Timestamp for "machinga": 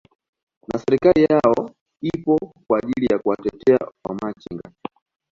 4.15-4.71